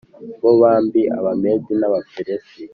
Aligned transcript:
bo 0.41 0.51
bami 0.61 1.01
b 1.03 1.07
Abamedi 1.19 1.71
n 1.79 1.83
Abaperesi 1.87 2.59